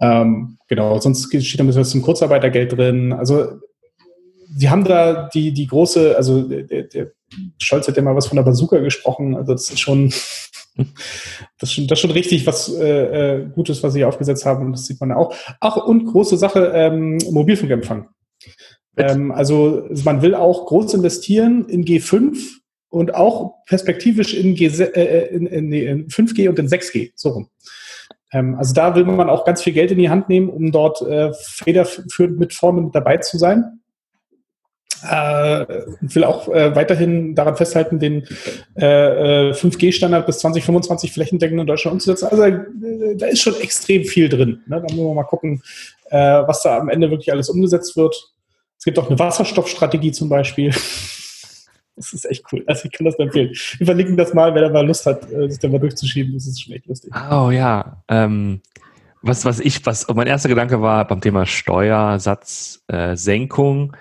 Ähm, 0.01 0.59
genau, 0.69 0.99
sonst 0.99 1.27
steht 1.27 1.59
da 1.59 1.65
ein 1.65 1.67
bisschen 1.67 1.83
was 1.83 1.91
zum 1.91 2.03
Kurzarbeitergeld 2.03 2.77
drin. 2.77 3.13
Also 3.13 3.61
sie 4.57 4.69
haben 4.69 4.85
da 4.85 5.29
die, 5.33 5.53
die 5.53 5.67
große, 5.67 6.17
also 6.17 6.43
der, 6.43 6.85
der 6.85 7.13
Scholz 7.59 7.89
hat 7.89 7.97
ja 7.97 8.03
mal 8.03 8.17
was 8.17 8.27
von 8.27 8.37
der 8.37 8.43
Bazooka 8.43 8.79
gesprochen, 8.79 9.35
also 9.35 9.53
das 9.53 9.71
ist 9.71 9.81
schon, 9.81 10.13
Das 11.59 11.71
ist 11.71 11.73
schon, 11.73 11.87
das 11.87 11.99
ist 11.99 12.01
schon 12.01 12.11
richtig 12.11 12.47
was 12.47 12.73
äh, 12.73 13.37
äh, 13.37 13.49
Gutes, 13.55 13.83
was 13.83 13.93
sie 13.93 14.05
aufgesetzt 14.05 14.45
haben. 14.45 14.67
Und 14.67 14.73
das 14.73 14.87
sieht 14.87 15.01
man 15.01 15.13
auch. 15.13 15.35
Ach, 15.61 15.77
und 15.77 16.07
große 16.07 16.37
Sache, 16.37 16.73
ähm, 16.75 17.19
Mobilfunkempfang. 17.31 18.09
Ähm, 18.97 19.33
also 19.33 19.89
man 20.05 20.23
will 20.23 20.35
auch 20.35 20.67
groß 20.67 20.95
investieren 20.95 21.67
in 21.69 21.85
G5 21.85 22.39
und 22.95 23.15
auch 23.15 23.65
perspektivisch 23.67 24.35
in, 24.35 24.55
G, 24.55 24.67
äh, 24.67 24.83
äh, 24.85 25.35
in, 25.35 25.47
in, 25.47 25.73
in 25.73 26.09
5G 26.09 26.49
und 26.49 26.59
in 26.59 26.69
6G, 26.69 27.13
so 27.17 27.31
rum. 27.31 27.49
Ähm, 28.33 28.55
also 28.57 28.73
da 28.73 28.95
will 28.95 29.05
man 29.05 29.29
auch 29.29 29.45
ganz 29.45 29.63
viel 29.63 29.73
Geld 29.73 29.91
in 29.91 29.99
die 29.99 30.11
Hand 30.11 30.29
nehmen, 30.29 30.49
um 30.49 30.71
dort 30.71 31.03
äh, 31.03 31.33
federführend 31.35 32.39
mit 32.39 32.55
vorne 32.55 32.83
mit 32.83 32.95
dabei 32.95 33.17
zu 33.17 33.37
sein. 33.37 33.81
Äh, 35.03 35.67
will 36.01 36.25
auch 36.25 36.49
äh, 36.49 36.75
weiterhin 36.77 37.35
daran 37.35 37.57
festhalten, 37.57 37.99
den 37.99 38.27
äh, 38.77 39.51
5G-Standard 39.51 40.23
äh, 40.23 40.27
bis 40.27 40.39
2025 40.39 41.13
flächendeckend 41.13 41.61
in 41.61 41.67
Deutschland 41.67 41.95
umzusetzen. 41.95 42.29
Also 42.31 42.43
da 43.17 43.27
ist 43.27 43.43
schon 43.43 43.61
extrem 43.61 44.05
viel 44.05 44.29
drin. 44.29 44.63
Ne? 44.67 44.77
Da 44.77 44.83
müssen 44.83 45.05
wir 45.05 45.15
mal 45.15 45.25
gucken, 45.25 45.63
was 46.11 46.63
da 46.63 46.79
am 46.79 46.89
Ende 46.91 47.11
wirklich 47.11 47.33
alles 47.33 47.49
umgesetzt 47.49 47.97
wird. 47.97 48.15
Es 48.79 48.85
gibt 48.85 49.01
auch 49.01 49.09
eine 49.09 49.19
Wasserstoffstrategie 49.19 50.13
zum 50.13 50.29
Beispiel. 50.29 50.73
Das 51.97 52.13
ist 52.13 52.29
echt 52.29 52.45
cool. 52.53 52.65
Also 52.67 52.87
ich 52.87 52.93
kann 52.93 53.05
das 53.05 53.17
empfehlen. 53.19 53.53
Wir 53.79 53.87
verlinken 53.87 54.17
das 54.17 54.35
mal, 54.35 54.53
wer 54.55 54.63
da 54.63 54.71
mal 54.71 54.85
Lust 54.87 55.07
hat, 55.07 55.29
sich 55.29 55.61
da 55.61 55.69
mal 55.69 55.79
durchzuschieben. 55.79 56.35
Das 56.35 56.47
ist 56.47 56.61
schon 56.61 56.75
echt 56.75 56.87
lustig. 56.87 57.13
Oh 57.31 57.51
ja. 57.51 58.03
Ähm, 58.09 58.63
was, 59.23 59.45
was 59.45 59.61
ich, 59.61 59.87
was 59.87 60.09
mein 60.09 60.27
erster 60.27 60.49
Gedanke 60.49 60.83
war 60.83 61.07
beim 61.07 61.21
Thema 61.21 61.47
Steuersatzsenkung. 61.47 63.95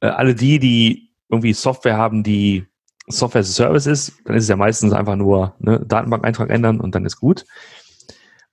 Äh, 0.00 0.06
äh, 0.06 0.10
alle 0.10 0.34
die, 0.34 0.58
die 0.58 1.12
irgendwie 1.30 1.52
Software 1.52 1.96
haben, 1.96 2.22
die 2.22 2.66
Software 3.08 3.40
as 3.40 3.50
a 3.50 3.52
Service 3.52 3.86
ist, 3.86 4.12
dann 4.24 4.36
ist 4.36 4.44
es 4.44 4.48
ja 4.48 4.56
meistens 4.56 4.92
einfach 4.92 5.16
nur 5.16 5.54
ne, 5.58 5.84
Datenbank-Eintrag 5.86 6.50
ändern 6.50 6.80
und 6.80 6.94
dann 6.94 7.06
ist 7.06 7.16
gut. 7.16 7.44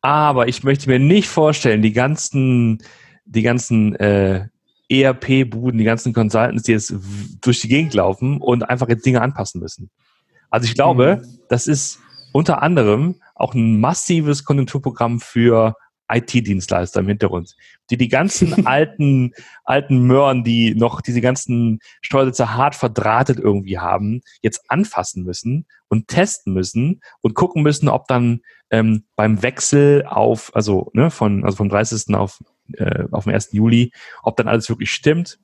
Aber 0.01 0.47
ich 0.47 0.63
möchte 0.63 0.89
mir 0.89 0.99
nicht 0.99 1.27
vorstellen, 1.27 1.81
die 1.81 1.93
ganzen, 1.93 2.79
die 3.25 3.41
ganzen 3.41 3.95
äh, 3.95 4.47
ERP-Buden, 4.89 5.77
die 5.77 5.83
ganzen 5.83 6.13
Consultants, 6.13 6.63
die 6.63 6.73
jetzt 6.73 6.93
durch 7.41 7.61
die 7.61 7.67
Gegend 7.67 7.93
laufen 7.93 8.39
und 8.39 8.63
einfach 8.63 8.87
jetzt 8.89 9.05
Dinge 9.05 9.21
anpassen 9.21 9.61
müssen. 9.61 9.89
Also 10.49 10.65
ich 10.65 10.75
glaube, 10.75 11.21
mhm. 11.21 11.39
das 11.49 11.67
ist 11.67 11.99
unter 12.31 12.61
anderem 12.61 13.15
auch 13.33 13.53
ein 13.53 13.79
massives 13.79 14.43
Konjunkturprogramm 14.43 15.19
für 15.19 15.75
IT-Dienstleister 16.07 16.99
im 16.99 17.07
Hintergrund, 17.07 17.55
die 17.89 17.97
die 17.97 18.07
ganzen 18.07 18.65
alten, 18.67 19.31
alten 19.63 20.05
Möhren, 20.05 20.43
die 20.43 20.75
noch 20.75 21.01
diese 21.01 21.21
ganzen 21.21 21.79
Steuersätze 22.01 22.53
hart 22.53 22.75
verdrahtet 22.75 23.39
irgendwie 23.39 23.79
haben, 23.79 24.21
jetzt 24.41 24.69
anfassen 24.69 25.23
müssen 25.23 25.65
und 25.87 26.07
testen 26.07 26.53
müssen 26.53 27.01
und 27.21 27.33
gucken 27.33 27.63
müssen, 27.63 27.89
ob 27.89 28.07
dann 28.07 28.41
ähm, 28.69 29.05
beim 29.15 29.41
Wechsel 29.41 30.05
auf, 30.05 30.55
also 30.55 30.91
ne, 30.93 31.09
von, 31.11 31.43
also 31.43 31.57
vom 31.57 31.69
30. 31.69 32.13
auf, 32.15 32.39
äh, 32.73 33.05
auf 33.11 33.25
den 33.25 33.33
1. 33.33 33.51
Juli, 33.51 33.91
ob 34.23 34.35
dann 34.37 34.47
alles 34.47 34.69
wirklich 34.69 34.91
stimmt 34.91 35.39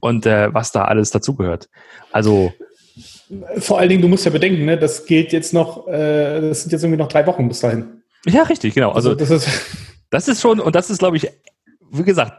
und 0.00 0.26
äh, 0.26 0.52
was 0.52 0.72
da 0.72 0.84
alles 0.84 1.10
dazugehört. 1.10 1.68
Also 2.10 2.52
vor 3.58 3.78
allen 3.78 3.88
Dingen, 3.88 4.02
du 4.02 4.08
musst 4.08 4.24
ja 4.24 4.30
bedenken, 4.30 4.64
ne, 4.64 4.76
das 4.76 5.06
gilt 5.06 5.32
jetzt 5.32 5.54
noch, 5.54 5.88
äh, 5.88 6.40
das 6.40 6.62
sind 6.62 6.72
jetzt 6.72 6.82
irgendwie 6.82 6.98
noch 6.98 7.08
drei 7.08 7.26
Wochen 7.26 7.48
bis 7.48 7.60
dahin. 7.60 8.02
Ja, 8.26 8.42
richtig, 8.42 8.74
genau. 8.74 8.92
Also, 8.92 9.10
also 9.10 9.20
das, 9.20 9.30
ist 9.30 9.48
das 10.10 10.28
ist 10.28 10.40
schon, 10.40 10.60
und 10.60 10.74
das 10.74 10.90
ist, 10.90 10.98
glaube 10.98 11.16
ich, 11.16 11.28
wie 11.90 12.04
gesagt, 12.04 12.32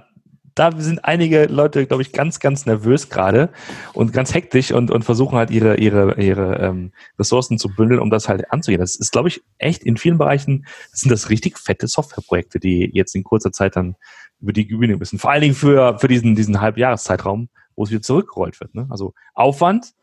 da 0.56 0.72
sind 0.72 1.04
einige 1.04 1.46
Leute, 1.46 1.86
glaube 1.88 2.04
ich, 2.04 2.12
ganz, 2.12 2.40
ganz 2.40 2.66
nervös 2.66 3.10
gerade 3.10 3.50
und 3.94 4.14
ganz 4.14 4.34
hektisch 4.34 4.72
und, 4.72 4.92
und 4.92 5.04
versuchen 5.04 5.38
halt 5.38 5.50
ihre, 5.50 5.78
ihre, 5.78 6.22
ihre 6.22 6.58
ähm, 6.60 6.92
Ressourcen 7.18 7.58
zu 7.58 7.70
bündeln, 7.70 8.00
um 8.00 8.10
das 8.10 8.30
halt 8.30 8.52
anzugehen. 8.52 8.80
Das 8.80 8.96
ist, 8.96 9.12
glaube 9.12 9.30
ich, 9.30 9.42
echt 9.58 9.84
in 9.84 9.98
vielen 9.98 10.18
Bereichen 10.18 10.66
sind 10.92 11.12
das 11.12 11.30
richtig 11.30 11.58
fette 11.58 11.88
Softwareprojekte, 11.88 12.60
die 12.60 12.90
jetzt 12.94 13.16
in 13.16 13.24
kurzer 13.24 13.52
Zeit 13.52 13.76
dann 13.76 13.96
über 14.40 14.54
die 14.54 14.66
Bühne 14.66 14.98
müssen. 14.98 15.20
Vor 15.20 15.32
allen 15.32 15.42
Dingen 15.42 15.56
für, 15.56 15.98
für 16.00 16.08
diesen, 16.08 16.36
diesen 16.36 16.62
Halbjahreszeitraum, 16.62 17.50
wo 17.76 17.84
es 17.84 17.90
wieder 17.90 18.02
zurückgerollt 18.02 18.60
wird. 18.60 18.76
Ne? 18.76 18.88
Also 18.90 19.14
Aufwand, 19.34 19.94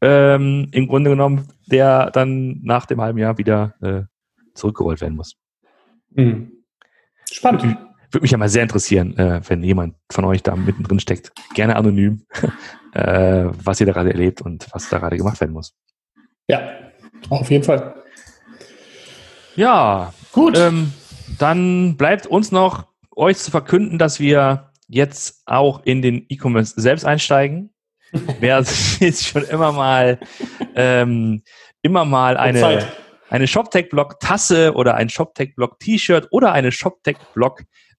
ähm, 0.00 0.68
im 0.72 0.86
Grunde 0.86 1.10
genommen, 1.10 1.48
der 1.66 2.10
dann 2.10 2.60
nach 2.62 2.86
dem 2.86 3.00
halben 3.00 3.18
Jahr 3.18 3.38
wieder 3.38 3.74
äh, 3.80 4.02
zurückgerollt 4.54 5.00
werden 5.00 5.16
muss. 5.16 5.36
Mhm. 6.10 6.52
Spannend. 7.30 7.76
Würde, 8.14 8.22
mich 8.22 8.30
ja 8.30 8.38
mal 8.38 8.48
sehr 8.48 8.62
interessieren, 8.62 9.16
äh, 9.16 9.40
wenn 9.48 9.62
jemand 9.62 9.96
von 10.10 10.24
euch 10.24 10.42
da 10.42 10.54
mittendrin 10.56 11.00
steckt. 11.00 11.32
Gerne 11.54 11.76
anonym, 11.76 12.24
äh, 12.92 13.46
was 13.64 13.80
ihr 13.80 13.86
da 13.86 13.92
gerade 13.92 14.10
erlebt 14.10 14.40
und 14.40 14.66
was 14.72 14.88
da 14.88 14.98
gerade 14.98 15.16
gemacht 15.16 15.40
werden 15.40 15.52
muss. 15.52 15.74
Ja, 16.48 16.60
auf 17.30 17.50
jeden 17.50 17.64
Fall. 17.64 17.94
Ja, 19.56 20.12
gut. 20.32 20.56
Ähm, 20.56 20.92
dann 21.38 21.96
bleibt 21.96 22.26
uns 22.26 22.52
noch, 22.52 22.86
euch 23.16 23.38
zu 23.38 23.50
verkünden, 23.50 23.98
dass 23.98 24.20
wir 24.20 24.70
jetzt 24.88 25.42
auch 25.46 25.84
in 25.84 26.02
den 26.02 26.26
E-Commerce 26.28 26.80
selbst 26.80 27.04
einsteigen. 27.04 27.72
Wer 28.40 28.64
jetzt 29.00 29.26
schon 29.26 29.44
immer 29.44 29.72
mal 29.72 30.20
ähm, 30.76 31.42
immer 31.82 32.04
mal 32.04 32.36
eine 32.36 32.86
eine 33.34 33.48
ShopTech-Blog-Tasse 33.48 34.74
oder 34.74 34.94
ein 34.94 35.08
ShopTech-Blog-T-Shirt 35.08 36.28
oder 36.30 36.52
eine 36.52 36.70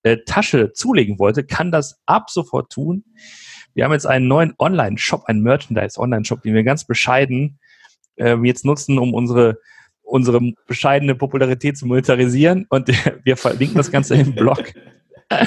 ShopTech-Blog-Tasche 0.06 0.74
zulegen 0.74 1.20
wollte, 1.20 1.44
kann 1.44 1.72
das 1.72 2.00
ab 2.06 2.30
sofort 2.30 2.72
tun. 2.72 3.04
Wir 3.74 3.84
haben 3.84 3.92
jetzt 3.92 4.06
einen 4.06 4.28
neuen 4.28 4.54
Online-Shop, 4.58 5.26
einen 5.26 5.42
Merchandise-Online-Shop, 5.42 6.42
den 6.44 6.54
wir 6.54 6.64
ganz 6.64 6.86
bescheiden 6.86 7.60
äh, 8.16 8.38
jetzt 8.44 8.66
nutzen, 8.66 9.00
um 9.00 9.14
unsere 9.14 9.60
unsere 10.08 10.40
bescheidene 10.68 11.16
Popularität 11.16 11.80
zu 11.80 11.88
monetarisieren 11.88 12.68
und 12.70 12.88
wir 13.24 13.38
verlinken 13.38 13.78
das 13.78 13.92
Ganze 13.92 14.14
im 14.16 14.36
Blog. 14.36 14.72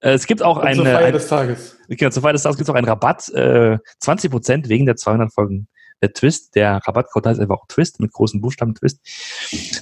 es 0.00 0.26
gibt 0.26 0.42
auch 0.42 0.58
eine. 0.58 0.76
Zur 0.76 0.84
Feier 0.84 1.06
ein, 1.06 1.12
des 1.14 1.26
Tages. 1.26 1.78
Genau, 1.88 2.10
zur 2.10 2.22
Feier 2.22 2.34
des 2.34 2.42
Tages 2.42 2.58
gibt 2.58 2.68
es 2.68 2.70
auch 2.70 2.76
einen 2.76 2.86
Rabatt, 2.86 3.30
äh, 3.30 3.78
20% 4.02 4.68
wegen 4.68 4.84
der 4.84 4.96
200 4.96 5.32
Folgen 5.32 5.68
der 6.02 6.12
Twist, 6.12 6.56
der 6.56 6.80
Rabattcode 6.84 7.26
heißt 7.26 7.40
einfach 7.40 7.58
auch 7.60 7.66
Twist 7.68 8.00
mit 8.00 8.12
großen 8.12 8.40
Buchstaben 8.40 8.74
Twist. 8.74 9.00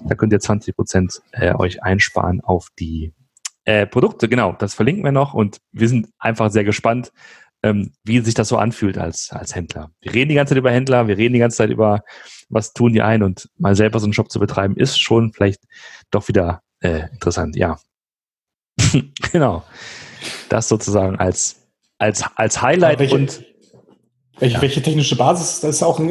Da 0.04 0.14
könnt 0.14 0.32
ihr 0.32 0.40
20 0.40 0.76
Prozent 0.76 1.22
äh, 1.32 1.54
euch 1.54 1.82
einsparen 1.82 2.40
auf 2.42 2.68
die 2.78 3.12
äh, 3.64 3.86
Produkte. 3.86 4.28
Genau, 4.28 4.52
das 4.52 4.74
verlinken 4.74 5.02
wir 5.02 5.12
noch 5.12 5.34
und 5.34 5.58
wir 5.72 5.88
sind 5.88 6.08
einfach 6.18 6.50
sehr 6.50 6.64
gespannt, 6.64 7.10
ähm, 7.62 7.92
wie 8.04 8.20
sich 8.20 8.34
das 8.34 8.48
so 8.48 8.58
anfühlt 8.58 8.98
als, 8.98 9.30
als 9.32 9.54
Händler. 9.54 9.90
Wir 10.00 10.14
reden 10.14 10.28
die 10.28 10.34
ganze 10.34 10.52
Zeit 10.52 10.58
über 10.58 10.70
Händler, 10.70 11.08
wir 11.08 11.16
reden 11.16 11.34
die 11.34 11.40
ganze 11.40 11.58
Zeit 11.58 11.70
über, 11.70 12.02
was 12.48 12.72
tun 12.72 12.92
die 12.92 13.02
ein 13.02 13.22
und 13.22 13.48
mal 13.58 13.74
selber 13.74 13.98
so 13.98 14.06
einen 14.06 14.12
Shop 14.12 14.30
zu 14.30 14.40
betreiben, 14.40 14.76
ist 14.76 15.00
schon 15.00 15.32
vielleicht 15.32 15.62
doch 16.10 16.28
wieder 16.28 16.62
äh, 16.80 17.08
interessant, 17.12 17.56
ja. 17.56 17.78
genau. 19.32 19.64
Das 20.48 20.68
sozusagen 20.68 21.16
als, 21.16 21.66
als, 21.98 22.24
als 22.36 22.60
Highlight 22.60 23.12
und 23.12 23.44
welche, 24.40 24.54
ja. 24.54 24.62
welche 24.62 24.82
technische 24.82 25.16
Basis? 25.16 25.60
Da 25.60 25.68
ist 25.68 25.82
auch 25.82 25.98
ein 25.98 26.10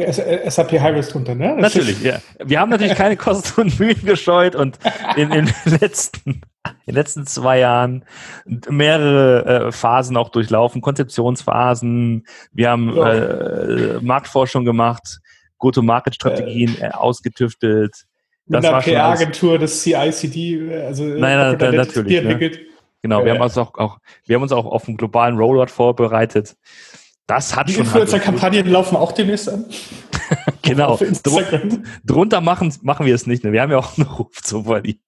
SAP 0.50 0.72
High-Risk 0.72 1.12
drunter, 1.12 1.34
ne? 1.34 1.56
Das 1.60 1.74
natürlich, 1.74 2.02
ja. 2.02 2.20
Wir 2.38 2.60
haben 2.60 2.70
natürlich 2.70 2.94
keine 2.94 3.16
Kosten 3.16 3.60
und 3.60 3.80
Mühen 3.80 4.04
gescheut 4.04 4.54
und 4.54 4.78
in, 5.16 5.32
in, 5.32 5.46
den, 5.66 5.78
letzten, 5.80 6.30
in 6.30 6.40
den 6.86 6.94
letzten 6.94 7.26
zwei 7.26 7.58
Jahren 7.58 8.04
mehrere 8.68 9.66
äh, 9.66 9.72
Phasen 9.72 10.16
auch 10.16 10.28
durchlaufen, 10.28 10.80
Konzeptionsphasen. 10.80 12.24
Wir 12.52 12.70
haben 12.70 12.96
ja. 12.96 13.12
äh, 13.12 14.00
Marktforschung 14.00 14.64
gemacht, 14.64 15.18
Go-to-Market-Strategien 15.58 16.76
äh, 16.80 16.90
ausgetüftelt. 16.90 18.06
Das 18.46 18.62
Mit 18.62 18.70
einer 18.70 18.80
PR-Agentur 18.80 19.58
des 19.58 19.82
CICD, 19.82 20.74
also 20.86 21.04
nein, 21.04 21.56
nein, 21.58 21.74
natürlich. 21.74 22.22
Ne? 22.22 22.50
Genau, 23.02 23.24
wir 23.24 23.32
haben 23.32 23.40
uns 23.40 23.56
auch, 23.56 23.74
auch, 23.74 23.98
wir 24.26 24.36
haben 24.36 24.42
uns 24.42 24.52
auch 24.52 24.66
auf 24.66 24.86
einen 24.86 24.96
globalen 24.96 25.36
Rollout 25.36 25.68
vorbereitet. 25.68 26.56
Das 27.26 27.54
hat 27.54 27.68
Die 27.68 27.74
schon. 27.74 27.84
Influencer-Kampagnen 27.84 28.66
laufen 28.66 28.96
auch 28.96 29.12
demnächst 29.12 29.48
an. 29.48 29.64
genau. 30.62 30.96
Dr 31.22 31.60
drunter 32.04 32.40
machen, 32.40 32.74
machen 32.82 33.06
wir 33.06 33.14
es 33.14 33.26
nicht. 33.26 33.44
Ne? 33.44 33.52
Wir 33.52 33.62
haben 33.62 33.70
ja 33.70 33.78
auch 33.78 33.96
einen 33.96 34.08
Ruf 34.08 34.42
zu 34.42 34.64
verlieren. 34.64 35.00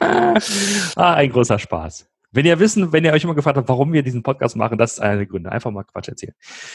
ah, 0.96 1.14
ein 1.14 1.30
großer 1.30 1.58
Spaß. 1.58 2.06
Wenn 2.32 2.46
ihr 2.46 2.60
wissen, 2.60 2.92
wenn 2.92 3.04
ihr 3.04 3.12
euch 3.12 3.24
immer 3.24 3.34
gefragt 3.34 3.56
habt, 3.56 3.68
warum 3.68 3.92
wir 3.92 4.02
diesen 4.02 4.22
Podcast 4.22 4.56
machen, 4.56 4.78
das 4.78 4.92
ist 4.92 5.00
einer 5.00 5.16
der 5.16 5.26
Gründe. 5.26 5.50
Einfach 5.50 5.72
mal 5.72 5.82
Quatsch 5.82 6.08
erzählen. 6.08 6.34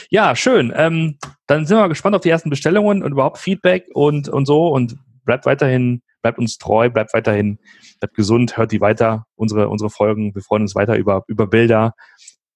Ja, 0.10 0.36
schön. 0.36 0.74
Ähm, 0.76 1.18
dann 1.48 1.66
sind 1.66 1.78
wir 1.78 1.88
gespannt 1.88 2.16
auf 2.16 2.22
die 2.22 2.30
ersten 2.30 2.50
Bestellungen 2.50 3.04
und 3.04 3.14
überhaupt 3.14 3.38
Feedback 3.38 3.86
und, 3.94 4.28
und 4.28 4.46
so. 4.46 4.68
Und 4.68 4.98
bleibt 5.24 5.46
weiterhin, 5.46 6.02
bleibt 6.22 6.40
uns 6.40 6.58
treu, 6.58 6.90
bleibt 6.90 7.14
weiterhin, 7.14 7.60
bleibt 8.00 8.16
gesund, 8.16 8.58
hört 8.58 8.74
die 8.74 8.82
weiter, 8.82 9.28
unsere, 9.36 9.70
unsere 9.70 9.90
Folgen. 9.90 10.36
Wir 10.36 10.42
freuen 10.42 10.64
uns 10.64 10.76
weiter 10.76 10.98
über, 10.98 11.24
über 11.28 11.48
Bilder 11.48 11.94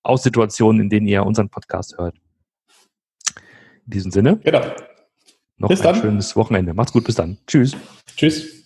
aus 0.04 0.24
Situationen, 0.24 0.82
in 0.82 0.90
denen 0.90 1.08
ihr 1.08 1.26
unseren 1.26 1.50
Podcast 1.50 1.98
hört. 1.98 2.16
In 3.86 3.92
diesem 3.92 4.12
Sinne. 4.12 4.38
Genau. 4.44 4.62
Noch 5.58 5.70
bis 5.70 5.82
ein 5.82 5.94
dann. 5.94 6.02
schönes 6.02 6.36
Wochenende. 6.36 6.74
Macht's 6.74 6.94
gut, 6.94 7.04
bis 7.04 7.16
dann. 7.16 7.38
Tschüss. 7.46 7.76
Tschüss. 8.16 8.59